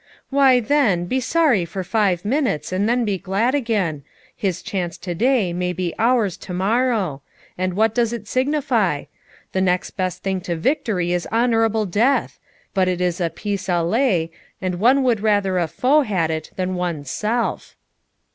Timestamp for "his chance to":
4.35-5.13